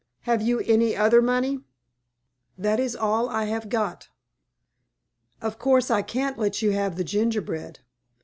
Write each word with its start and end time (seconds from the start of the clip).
"Have 0.21 0.41
you 0.41 0.61
any 0.61 0.95
other 0.95 1.21
money?" 1.21 1.59
"That 2.57 2.79
is 2.79 2.95
all 2.95 3.29
I 3.29 3.43
have 3.45 3.69
got." 3.69 4.09
"Of 5.43 5.59
course, 5.59 5.91
I 5.91 6.01
can't 6.01 6.39
let 6.39 6.63
you 6.63 6.71
have 6.71 6.95
the 6.95 7.03
gingerbread. 7.03 7.81